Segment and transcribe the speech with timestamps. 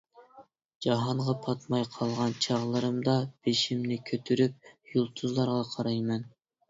[0.85, 3.15] جاھانغا پاتماي قالغان چاغلىرىمدا،
[3.49, 6.27] بېشىمنى كۆتۈرۈپ يۇلتۇزلارغا قارايمەن.